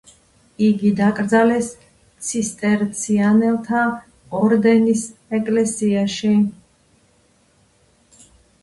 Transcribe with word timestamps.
იგი 0.67 0.89
დაკრძალეს 0.99 1.67
ცისტერციანელთა 2.29 3.83
ორდენის 4.41 5.05
ეკლესიაში. 5.41 6.35